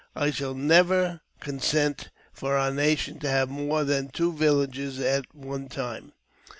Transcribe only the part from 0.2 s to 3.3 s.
shall never consent for our nation to